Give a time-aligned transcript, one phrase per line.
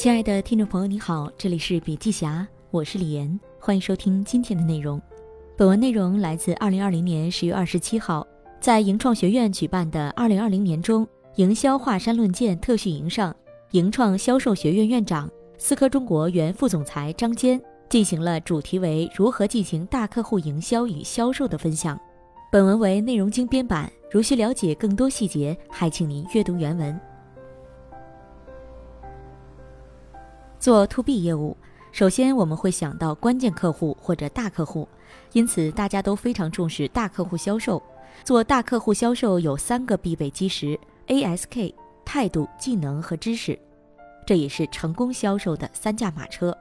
[0.00, 4.98] 亲爱的听众朋友，你好，这里是笔记侠，我是李岩，欢迎收听今天的内容。
[5.58, 8.26] 本文内容来自二零二零年十月二十七号
[8.62, 13.36] 在盈创学院举办的二零二零年中营销华山论剑特训营上，
[13.72, 22.00] 盈创销售学院院长、思科中国原副总裁张坚进行了主题为“如何进行大客户营销与销售”的分享。
[22.50, 26.98] 本文为内容精编版，如需了解更多细节，还请您阅读原文。
[30.60, 31.56] 做 to B 业务，
[31.90, 34.86] 首先我们会想到关键客户或者大客户，
[35.32, 37.82] 因此大家都非常重视大客户销售。
[38.24, 41.72] 做大客户销售有三个必备基石：ASK、
[42.04, 43.58] 态度、技能和知识，
[44.26, 46.54] 这也是成功销售的三驾马车。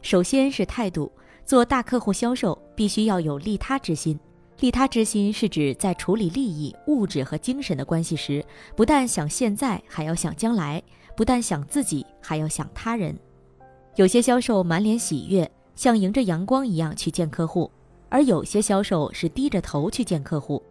[0.00, 1.12] 首先是态度，
[1.44, 4.18] 做大客户销售必须要有利他之心。
[4.60, 8.42] 利他之心是指在处理利益、物质和精神的关系时，
[8.74, 10.82] 不但想现在，还要想将来。
[11.16, 13.16] 不但想自己，还要想他人。
[13.96, 17.70] 有些销售满脸喜悦，像迎着阳光一样去见客户；
[18.08, 20.62] 而有些销售是低着头去见客户，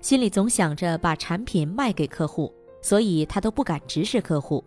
[0.00, 4.64] 心里总想着把产品卖给客户，所以他都不敢直视客户。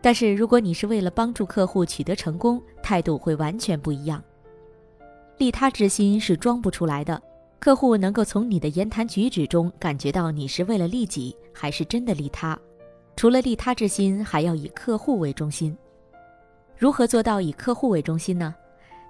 [0.00, 4.22] 但是如果你是为了帮助客户取得成功，态度会完全不一样。
[5.38, 7.20] 利他之心是装不出来的，
[7.58, 12.56] 客户能够从你的言谈举止中感觉到你是为了利己，还是真的利他。
[13.16, 15.76] 除了利他之心，还要以客户为中心。
[16.76, 18.54] 如何做到以客户为中心呢？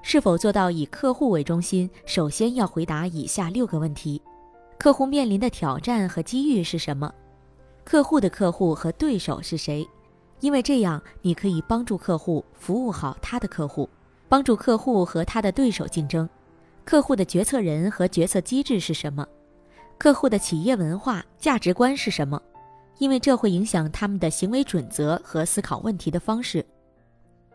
[0.00, 1.90] 是否做到以客户为中心？
[2.04, 4.22] 首先要回答以下六个问题：
[4.78, 7.12] 客户面临的挑战和机遇是什么？
[7.84, 9.84] 客户的客户和对手是谁？
[10.38, 13.88] 因为这样，你可以帮助客户服务好他的客户，
[14.28, 16.28] 帮助客户和他的对手竞争。
[16.84, 19.26] 客户的决策人和决策机制是什么？
[19.98, 22.40] 客户的企业文化价值观是什么？
[22.98, 26.64] 因为这会影响他们的行为准则和思考问题的方式。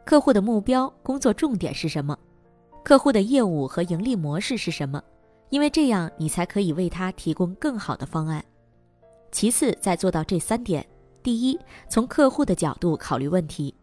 [0.04, 2.18] 客户的目标、工作重点是什么？
[2.84, 5.02] 客户的业务和盈利模式是什么？
[5.50, 8.44] 因为这样你才可以为他提供更好的方案。
[9.32, 10.86] 其次，再做到这三点：
[11.22, 13.74] 第一，从客户的角度考虑问题。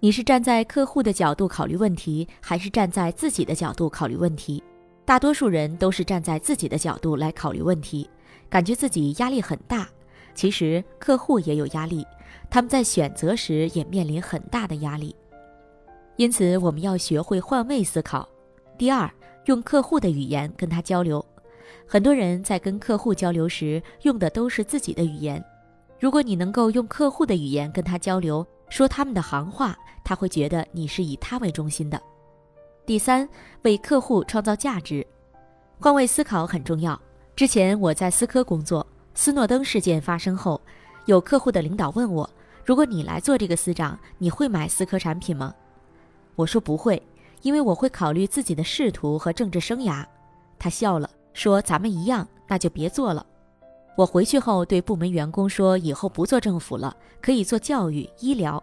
[0.00, 4.62] 你是站在客户的角度考虑问题，还是站在自己的角度考虑问题？
[5.04, 8.08] 大多数人都是站在自己的角度来考虑问题，
[8.48, 9.88] 感觉自己压力很大。
[10.34, 12.06] 其实客户也有压力，
[12.50, 15.14] 他们在选择时也面临很大的压力，
[16.16, 18.28] 因此我们要学会换位思考。
[18.76, 19.10] 第二，
[19.46, 21.24] 用客户的语言跟他交流。
[21.86, 25.42] 很多人在跟客户交流时用的都是自己的语言，
[26.00, 32.00] 如果你能够用客户的语言跟他交流，说他们的行话，他会觉得你是以他为中心的。
[32.84, 33.28] 第三，
[33.62, 35.06] 为客户创造价值，
[35.78, 37.00] 换位思考很重要。
[37.36, 38.86] 之前我在思科工作。
[39.14, 40.60] 斯诺登事件发生后，
[41.06, 42.28] 有客户的领导问我
[42.64, 45.54] ：“如果你来做这个司长，你会买思科产品吗？”
[46.34, 47.00] 我说：“不会，
[47.42, 50.04] 因为我会考虑自己的仕途和政治生涯。”
[50.58, 53.24] 他笑了，说：“咱们一样，那就别做了。”
[53.96, 58.60] 我回去后对部门员工说：“以后不做政府了，可以做教育、医疗，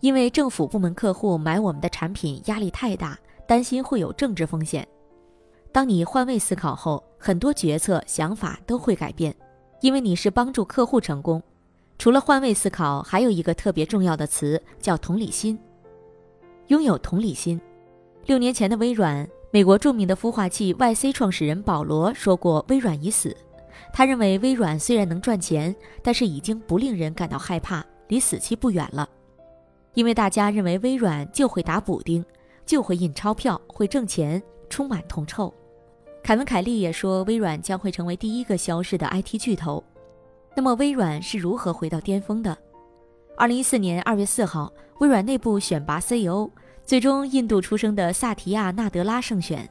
[0.00, 4.86] 因为政府部门客户买我们的产品压力太大，担心会有政治风险。”
[5.72, 9.34] 当你换位思考后，很多决策想法都会改变。
[9.84, 11.42] 因为你是帮助客户成功，
[11.98, 15.58] 除了换位思考，还有一个特别重要的词叫同理心。
[16.68, 17.60] 拥有同理心。
[18.24, 23.36] 六年前的微软，美国著名的孵化器 YC 创始人保罗说过：“微软已死。”
[23.92, 29.06] 他认为微软虽然能赚钱，但是已经不令人感到害怕，离死期不远了。
[29.92, 32.24] 因为大家认为微软就会打补丁，
[32.64, 35.52] 就会印钞票，会挣钱，充满铜臭。
[36.24, 39.84] 凯文·凯利也说，微软将会成为第一个消失的 IT 巨头。
[40.56, 42.56] 那么，微软是如何回到巅峰的？
[43.36, 46.48] 二零一四年二月四号，微软内部选拔 CEO，
[46.82, 49.68] 最终印度出生的萨提亚·纳德拉胜选。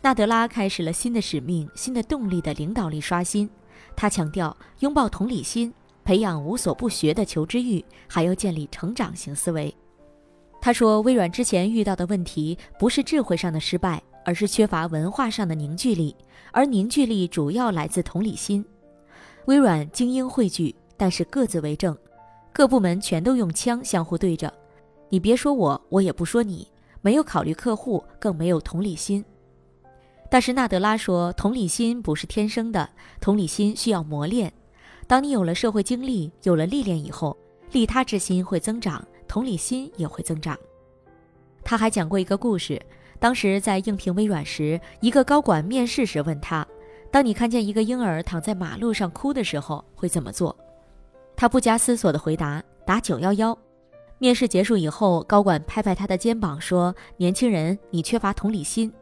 [0.00, 3.50] 纳德拉开始了新的使命、新的动力的领导力刷新。
[3.96, 5.74] 他强调拥抱同理心，
[6.04, 9.74] 培养无所不学的求知欲，还要建立成长型思维。
[10.60, 14.00] 他说，微软之前遇到的问题不是智慧上的失败。
[14.24, 16.16] 而是缺乏文化上的凝聚力，
[16.52, 18.64] 而凝聚力主要来自同理心。
[19.46, 21.96] 微软精英汇聚，但是各自为政，
[22.52, 24.52] 各部门全都用枪相互对着。
[25.10, 26.66] 你别说我，我也不说你，
[27.02, 29.24] 没有考虑客户，更没有同理心。
[30.30, 32.88] 但是纳德拉说，同理心不是天生的，
[33.20, 34.52] 同理心需要磨练。
[35.06, 37.36] 当你有了社会经历，有了历练以后，
[37.72, 40.58] 利他之心会增长，同理心也会增长。
[41.62, 42.80] 他还讲过一个故事。
[43.18, 46.66] 当时在应聘微软时，一个高管面试时问他
[47.10, 50.54] ：“当你看见一个婴儿躺在马路上哭的时候，会怎么做？”
[51.36, 53.56] 他不加思索地回答：“打九幺幺。”
[54.18, 58.92] 面试结束以后，高管拍拍他的肩膀说：“年轻人，你缺乏同理心。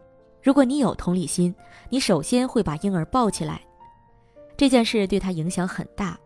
[0.43, 1.55] 如果你有同理心，
[1.89, 3.61] 你首先会把婴儿抱起来。”
[4.57, 6.19] 这件事对他影响很大，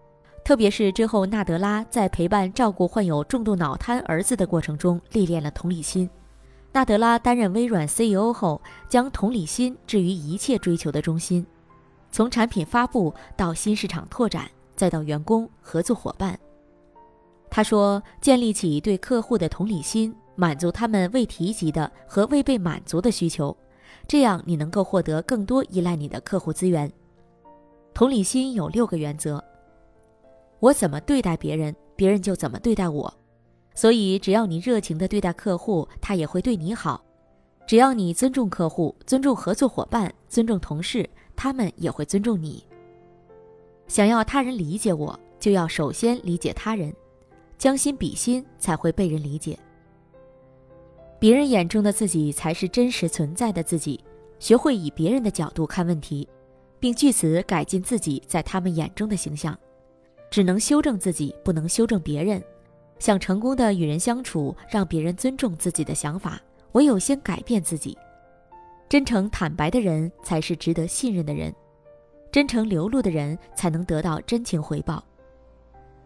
[0.44, 6.08] 特别是之后纳德拉在陪伴照顾患有重度脑瘫儿子的过程中历练了同理心。
[6.76, 11.46] 纳德拉担任微软 CEO 后，将同理心置于一切追求的中心，
[12.10, 14.46] 从产品发布到新市场拓展，
[14.76, 16.38] 再到员工合作伙伴。
[17.48, 23.56] 他说：“建立起对客户的同理心，满足他们未提及的和未被满足的需求，
[24.06, 26.92] 这样你能够获得更多依赖你的客户资源。”
[27.94, 29.42] 同理心有六个原则：
[30.60, 33.14] 我怎么对待别人，别人就怎么对待我。
[33.76, 36.98] 所以，只要你热情地对待客户，他也会对你好；
[37.66, 42.64] 只要你尊重客户、尊重合作伙伴、尊重同事，他们也会尊重你。
[43.86, 46.92] 想要他人理解我，就要首先理解他人。
[47.58, 49.58] 将心比心，才会被人理解。
[51.18, 54.02] 别人眼中的自己才是真实存在的自己。
[54.38, 56.28] 学会以别人的角度看问题，
[56.78, 59.58] 并据此改进自己在他们眼中的形象。
[60.30, 62.42] 只能修正自己，不能修正别人。
[62.98, 66.40] 想成功的与人相处，让别人尊重自己的想法，
[66.72, 67.96] 唯有先改变自己。
[68.88, 71.54] 真诚坦白的人才是值得信任的人。
[72.32, 75.02] 真诚流露的人才能得到真情回报。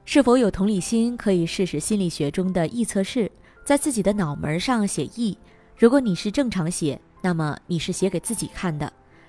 [0.04, 1.16] 是否有同理心？
[1.16, 3.30] 可以试试心理学中的意测试，
[3.64, 5.36] 在自己的脑门上写意。
[5.76, 8.88] 如果你是正常写，那么你是写给自己看的；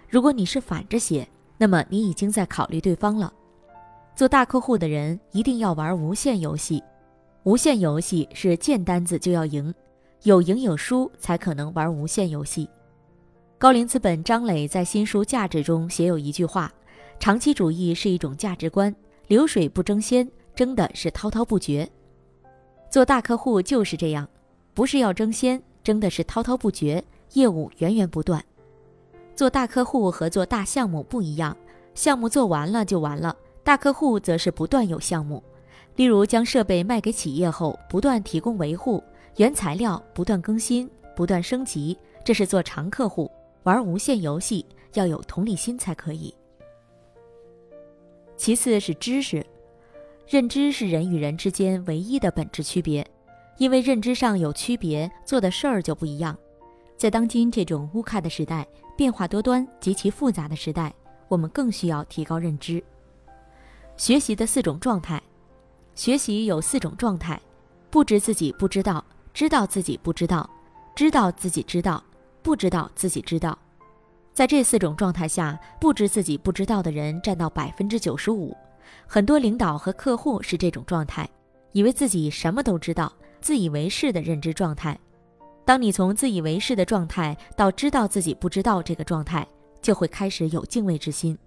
[0.10, 3.32] 如果你是反着写，那么你已经在考虑对方了。
[4.16, 6.84] 做大客户的人一定要玩无限游戏，
[7.44, 9.74] 无限游戏是见单子就要赢，
[10.24, 12.70] 有赢有输才可能玩无限游戏。
[13.58, 16.72] 高瓴资本张磊在新书《价值》中写有一句话：
[17.20, 18.96] 长期主义是一种价值观，
[19.28, 20.30] 流水不争先。
[20.54, 21.90] 争的是滔滔不绝，
[22.90, 24.28] 做大客户就是这样，
[24.74, 27.02] 不是要争先，争的是滔滔不绝，
[27.34, 28.44] 业务源源不断。
[29.34, 31.56] 做大客户和做大项目不一样，
[31.96, 33.34] 项目做完了就完了，
[33.64, 35.42] 大客户则是不断有项目。
[35.96, 39.04] 例如将设备卖给企业后，不断提供维护，
[39.38, 43.30] 原材料不断更新，不断升级，这是做长客户，
[43.64, 46.34] 玩无限游戏，要有同理心才可以。
[48.38, 49.46] 其次是知识。
[50.28, 53.06] 认知是人与人之间唯一的本质区别，
[53.58, 56.38] 因为认知上有区别，做的事儿就不一样。
[56.96, 58.66] 在当今这种乌卡的时代，
[58.96, 60.94] 变化多端、极其复杂的时代，
[61.28, 62.82] 我们更需要提高认知。
[63.98, 65.22] 学习的四种状态，
[66.02, 67.40] 学习有四种状态：
[67.92, 69.06] 不知自己不知道，
[69.36, 70.50] 知道自己不知道，
[70.96, 72.04] 知道自己知道，
[72.42, 73.56] 不知道自己知道。
[74.34, 78.58] 在这四种状态下，不知自己不知道的人占到百分之九十五。
[79.06, 81.30] 很多领导和客户是这种状态，
[81.72, 85.00] 以为自己什么都知道，自以为是的认知状态。
[85.64, 89.48] 当你从自以为是的状态到知道自己不知道这个状态，
[89.84, 91.38] 就会开始有敬畏之心。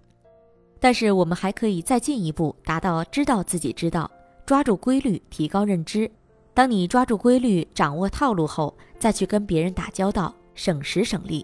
[0.79, 4.09] 但是我们还可以再进一步，达到知道自己知道，
[4.45, 6.09] 抓住规律，提高认知。
[6.53, 11.43] 当你抓住规律，掌握套路后，再去跟别人打交道，省时省力。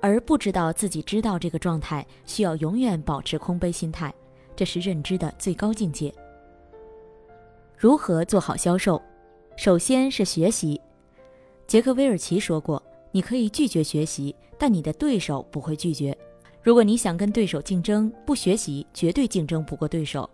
[0.00, 4.12] 而不知道自己知道这个状态，需要永远保持空杯心态。
[4.56, 6.12] 这是认知的最高境界。
[7.76, 9.00] 如何做好销售？
[9.56, 10.80] 首先是学习。
[11.66, 16.16] 杰克威尔奇说过：“你可以拒绝学习，但你的对手不会拒绝。
[16.62, 20.28] 如果你想跟对手竞争，不学习绝对竞争不过对手。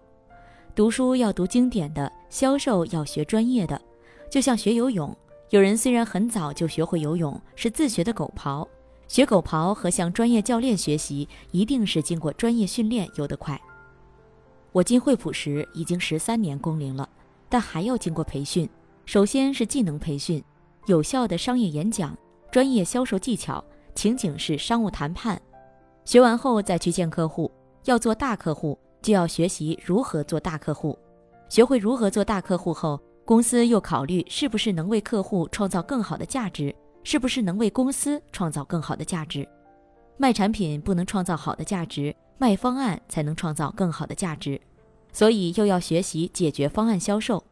[0.77, 3.81] 读书要读经典的，销售要学专业的。
[4.31, 5.17] 就像学游泳，
[5.49, 8.69] 有人虽然很早就学会游泳，是自学的狗刨。
[9.09, 13.59] 学狗刨和向专业教练学习，一定是经过专业训练游得快。”
[14.71, 17.09] 我进惠普时已经十三年工龄了，
[17.49, 18.69] 但还要经过培训。
[19.07, 20.45] 首先是技能培训，
[20.85, 22.15] 有效的商业演讲、
[22.53, 23.65] 专业销售技巧、
[23.95, 25.41] 情景式商务谈判。
[26.05, 27.51] 学完后再去见客户。
[27.85, 30.99] 要做大客户，就要学习如何做大客户。
[31.49, 36.75] 学会如何做大客户后，公司又考虑是不是能为客户创造更好的价值，
[37.05, 39.49] 是不是能为公司创造更好的价值。
[40.17, 42.15] 卖产品不能创造好的价值。
[42.39, 44.61] 卖方案才能创造更好的价值，
[45.11, 47.43] 所以又要学习解决方案销售。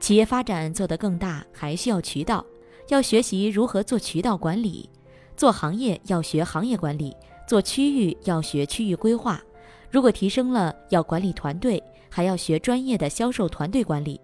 [0.00, 2.44] 企业发展做得更大，还需要渠道，
[2.88, 4.90] 要学习如何做渠道管理；
[5.36, 9.42] 做行业要学行业管理，做区域要学区域规划。
[9.90, 14.20] 如果提升了，要管理团队，还要学专业的销售团队管理，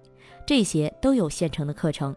[0.46, 2.14] 这些都有现成的课程。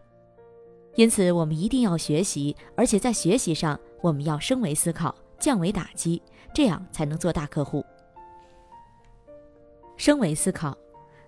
[0.96, 5.14] 因此，我们一定要学习，而且在学习上，我们要升维思考。
[5.36, 6.22] 降维打击，
[6.54, 7.84] 这样才能做大客户。
[9.96, 10.74] 升维思考，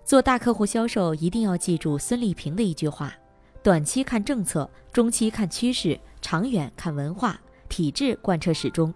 [0.04, 3.12] 做大客户销售一定要记住孙立平的一句话：
[3.62, 8.95] 短期看政策，中期看趋势，长远看文化体制贯彻始终。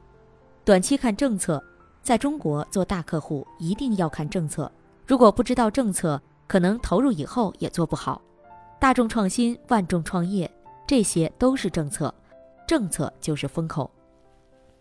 [0.71, 1.61] 短期看政策，
[2.01, 4.71] 在中国做大客户一定要看政策。
[5.05, 8.23] 如果不知道政策，可能投入以后也做不好。
[8.79, 10.49] 大众创新，万众创业，
[10.87, 12.15] 这些都是政策，
[12.69, 13.91] 政策就是风口。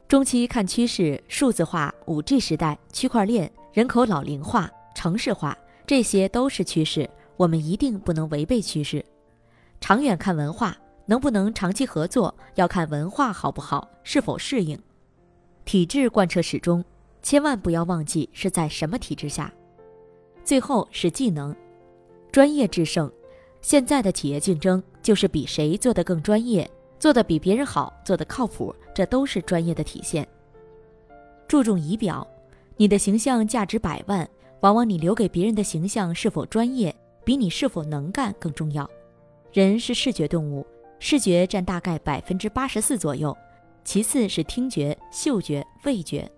[0.07, 5.57] 中期看趋势，数字化、五 G 时代、区块链、人口老龄化、城市化。
[5.87, 9.03] 这些都是趋势，我们一定不能违背趋势。
[9.81, 10.77] 长远看文化，
[11.07, 14.79] 能不能长期合作，要看文化好不好，是否适应。
[15.69, 16.83] 体制贯彻始终，
[17.21, 19.53] 千万不要忘记是在什么体制下。
[20.43, 21.55] 最后是技能，
[22.31, 23.07] 专业制胜。
[23.61, 30.27] 现在的企业竞争就是比谁做得更专业，做得比别人好，做得靠谱，这都是专业的体现。
[31.47, 32.27] 注重仪表，
[32.75, 34.27] 你的形象价值百万。
[34.61, 38.89] 往往你留给别人的形象是否专业，比你是否能干更重要。
[39.53, 40.65] 人是视觉动物，
[40.97, 43.37] 视觉占大概百分之八十四左右，
[43.83, 46.29] 其次是听觉、嗅觉、味觉。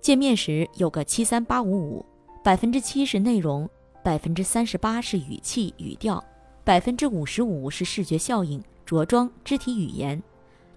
[0.00, 2.04] 见面时有个七三八五五，
[2.42, 3.68] 百分之七是内容，
[4.02, 6.22] 百分之三十八是语气语调，
[6.64, 10.20] 百分之五十五是视觉效应、着装、肢体语言。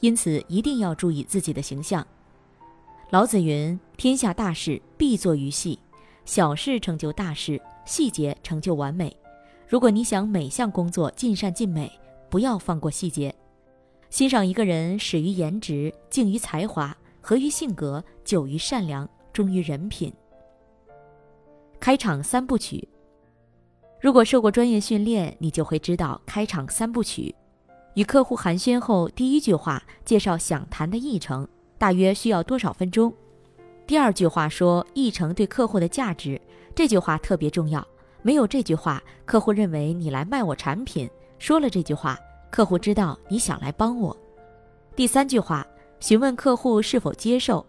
[0.01, 2.05] 因此一定要注意自己的形象。
[3.09, 5.79] 老子云：“天下大事，必作于细。”
[6.25, 9.15] 小事成就大事，细节成就完美。
[9.67, 11.91] 如果你想每项工作尽善尽美，
[12.29, 13.33] 不要放过细节。
[14.09, 20.13] 欣赏一个人，始于颜值，敬于才华，合于性格，久于善良，忠于人品。
[21.79, 22.87] 开场三部曲。
[23.99, 27.33] 如果受过专业训练，你就会知道开场三部曲。
[27.95, 31.47] 与客户寒暄后，第一句话介绍想谈的议程，
[31.77, 33.13] 大约需要多少分钟？
[33.87, 36.39] 第二句话说议程对客户的价值，
[36.73, 37.85] 这句话特别重要。
[38.21, 41.07] 没有这句话，客户认为你来卖我产品；
[41.37, 42.17] 说了这句话，
[42.55, 44.15] 客户知道你想来帮我。
[44.95, 45.67] 第三句话，
[45.99, 47.65] 询问客户是否接受。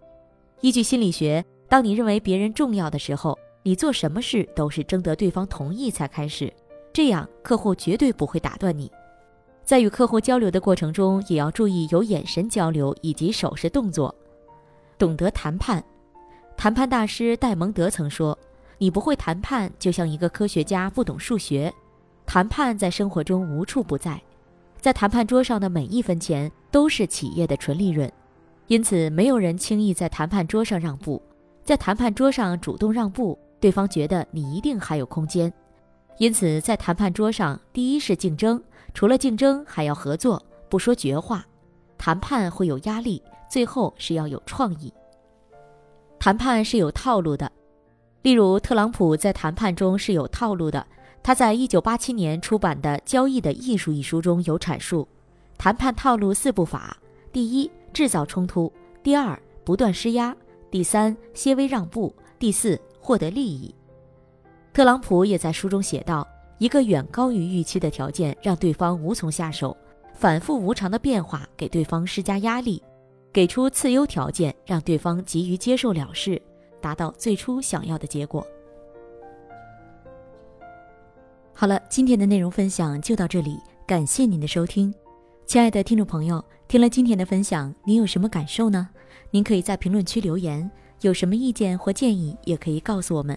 [0.61, 6.53] 依据心理学，当你认为别人重要的时候，你做什么事都是征得对方同意才开始，
[6.93, 8.89] 这样客户绝对不会打断你。
[9.65, 14.15] 在与客户交流的过程中，也要注意有眼神交流以及手势动作，
[14.97, 15.83] 懂得谈判。
[16.57, 18.39] 谈判大师戴蒙德曾说
[18.79, 21.75] ：“你不会谈判，就像一个科学家不懂数学。
[22.25, 24.23] 谈判在生活中无处不在，
[24.81, 28.11] 在谈判桌上的每一分钱都是企业的纯利润，
[28.69, 31.21] 因此没有人轻易在谈判桌上让步。
[31.65, 35.53] 在谈判桌上主动让步，对方觉得你一定还有空间。
[36.19, 38.63] 因此，在谈判桌上，第一是竞争，
[38.95, 41.45] 除了竞争还要合作，不说绝话。
[41.99, 44.93] 谈判会有压力，最后是要有创意。”
[46.21, 47.51] 谈判是有套路的，
[48.23, 50.87] 例如特朗普在谈判中是有套路的。
[51.27, 55.09] 他在一九八七年出版的《交易的艺术》一书中有阐述，
[55.59, 56.97] 谈判套路四步法：
[57.33, 58.71] 第一，制造冲突；
[59.03, 60.33] 第二，不断施压；
[60.71, 63.75] 第三，些微让步；第四，获得利益。
[64.73, 66.25] 特朗普也在书中写道：
[66.59, 69.77] 一个远高于预期的条件让对方无从下手，
[70.15, 72.81] 反复无常的变化给对方施加压力。
[73.33, 76.41] 给出次优条件，让对方急于接受了事，
[76.81, 78.47] 达到最初想要的结果。
[81.59, 84.93] 好了，今天的内容分享就到这里，感谢您的收听，
[85.47, 88.87] 亲爱的听众朋友，听了今天的分享，您有什么感受呢？
[89.31, 90.71] 您可以在评论区留言，
[91.01, 93.35] 有什么意见或建议也可以告诉我们。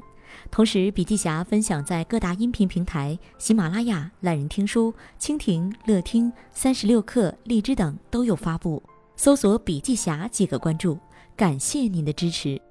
[0.51, 8.83] 同时，笔记侠分享在各大音频平台，喜马拉雅、懒人听书、蜻蜓、乐听、三十六课、荔枝等都有发布。
[9.15, 10.99] 搜索“笔记侠”即可关注，
[11.37, 12.61] 感谢您的支持。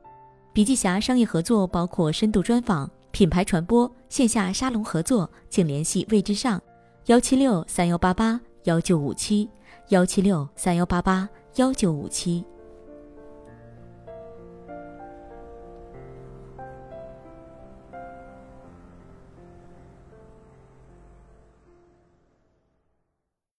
[0.52, 6.62] 笔记侠商业合作包括深度专访、品牌传播、线下沙龙合作，请联系魏之上，
[7.06, 9.50] 幺七六三幺八八幺九五七，
[9.88, 12.44] 幺七六三幺八八幺九五七。